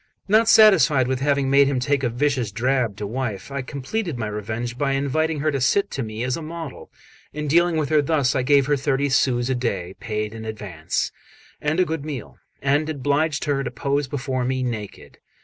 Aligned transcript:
Not 0.27 0.49
satisfied 0.49 1.07
with 1.07 1.19
having 1.19 1.51
made 1.51 1.67
him 1.67 1.79
take 1.79 2.01
a 2.01 2.09
vicious 2.09 2.51
drab 2.51 2.97
to 2.97 3.05
wife, 3.05 3.51
I 3.51 3.61
completed 3.61 4.17
my 4.17 4.25
revenge 4.25 4.75
by 4.75 4.93
inviting 4.93 5.41
her 5.41 5.51
to 5.51 5.61
sit 5.61 5.91
to 5.91 6.01
me 6.01 6.23
as 6.23 6.35
a 6.35 6.41
model, 6.41 6.89
and 7.35 7.47
dealing 7.47 7.77
with 7.77 7.89
her 7.89 8.01
thus. 8.01 8.33
I 8.35 8.41
gave 8.41 8.65
her 8.65 8.75
thirty 8.75 9.09
sous 9.09 9.47
a 9.47 9.53
day, 9.53 9.93
paid 9.99 10.33
in 10.33 10.43
advance, 10.43 11.11
and 11.61 11.79
a 11.79 11.85
good 11.85 12.03
meal, 12.03 12.39
and 12.63 12.89
obliged 12.89 13.45
her 13.45 13.63
to 13.63 13.69
pose 13.69 14.07
before 14.07 14.43
me 14.43 14.63
naked. 14.63 15.19